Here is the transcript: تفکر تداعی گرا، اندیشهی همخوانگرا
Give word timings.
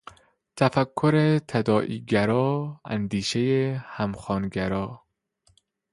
تفکر 0.55 1.39
تداعی 1.47 1.99
گرا، 2.01 2.81
اندیشهی 2.85 3.71
همخوانگرا 3.71 5.05